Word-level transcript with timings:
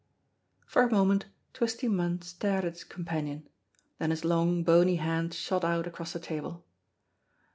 For 0.65 0.81
a 0.81 0.89
moment 0.91 1.25
Twisty 1.53 1.87
Munn 1.87 2.23
stared 2.23 2.65
at 2.65 2.73
his 2.73 2.83
companion, 2.83 3.47
then 3.99 4.09
his 4.09 4.25
long, 4.25 4.63
bony 4.63 4.95
hand 4.95 5.31
shot 5.31 5.63
out 5.63 5.85
across 5.85 6.13
the 6.13 6.19
table. 6.19 6.65